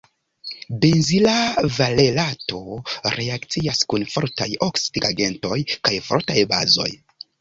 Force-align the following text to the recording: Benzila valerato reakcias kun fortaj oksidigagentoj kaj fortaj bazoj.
Benzila 0.85 1.33
valerato 1.75 2.61
reakcias 3.17 3.83
kun 3.93 4.07
fortaj 4.15 4.49
oksidigagentoj 4.69 5.59
kaj 5.77 5.95
fortaj 6.09 6.39
bazoj. 6.57 6.89